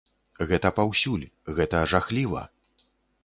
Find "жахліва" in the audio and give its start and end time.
1.93-2.41